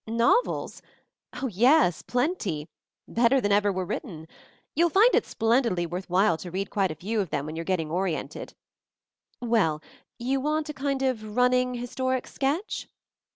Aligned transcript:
"Novels? 0.07 0.81
Oh, 1.31 1.45
yes, 1.45 2.01
plenty; 2.01 2.67
better 3.07 3.39
than 3.39 3.49
38 3.49 3.49
MOVING 3.49 3.49
THE 3.49 3.49
MOUNTAIN 3.49 3.51
ever 3.51 3.71
were 3.71 3.85
written. 4.17 4.27
You'll 4.73 4.89
find 4.89 5.13
it 5.13 5.27
splendidly 5.27 5.85
worth 5.85 6.09
while 6.09 6.37
to 6.37 6.49
read 6.49 6.71
quite 6.71 6.89
a 6.89 6.95
few 6.95 7.19
of 7.21 7.29
them 7.29 7.45
while 7.45 7.55
you're 7.55 7.65
getting 7.65 7.91
oriented... 7.91 8.55
Well, 9.41 9.79
you 10.17 10.41
want 10.41 10.69
a 10.69 10.73
kind 10.73 11.03
of 11.03 11.35
running, 11.35 11.75
historic 11.75 12.25
sketch?" 12.25 12.87